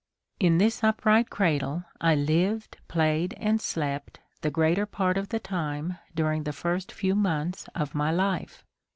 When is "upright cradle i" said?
0.83-2.15